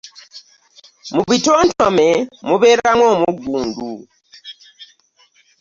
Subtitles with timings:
[1.15, 2.09] Mubitontome
[2.47, 3.91] mubeeramu omuggundu.